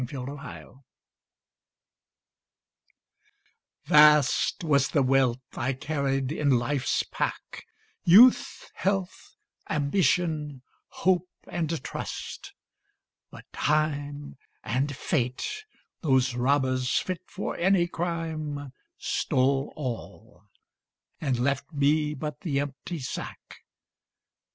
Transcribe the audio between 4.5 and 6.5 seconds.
was the wealth I carried